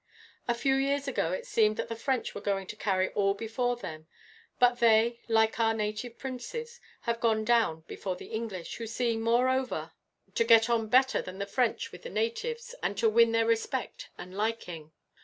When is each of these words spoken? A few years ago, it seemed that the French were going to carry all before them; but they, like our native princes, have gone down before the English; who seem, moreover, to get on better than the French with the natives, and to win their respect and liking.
A 0.47 0.55
few 0.55 0.73
years 0.73 1.07
ago, 1.07 1.31
it 1.31 1.45
seemed 1.45 1.77
that 1.77 1.87
the 1.87 1.95
French 1.95 2.33
were 2.33 2.41
going 2.41 2.65
to 2.65 2.75
carry 2.75 3.09
all 3.09 3.35
before 3.35 3.75
them; 3.75 4.07
but 4.57 4.79
they, 4.79 5.19
like 5.27 5.59
our 5.59 5.75
native 5.75 6.17
princes, 6.17 6.81
have 7.01 7.19
gone 7.19 7.45
down 7.45 7.81
before 7.81 8.15
the 8.15 8.25
English; 8.33 8.77
who 8.77 8.87
seem, 8.87 9.21
moreover, 9.21 9.91
to 10.33 10.43
get 10.43 10.71
on 10.71 10.87
better 10.87 11.21
than 11.21 11.37
the 11.37 11.45
French 11.45 11.91
with 11.91 12.01
the 12.01 12.09
natives, 12.09 12.73
and 12.81 12.97
to 12.97 13.07
win 13.11 13.31
their 13.31 13.45
respect 13.45 14.09
and 14.17 14.35
liking. 14.35 14.91